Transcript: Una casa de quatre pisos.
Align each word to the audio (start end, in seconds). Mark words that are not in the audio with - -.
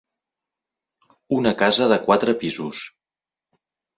Una 1.41 1.51
casa 1.59 1.89
de 1.93 1.99
quatre 2.07 2.37
pisos. 2.45 2.81